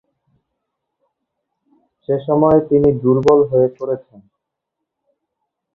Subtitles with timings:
[2.03, 4.19] সে সময়ে তিনি দুর্বল হয়ে পড়েছেন।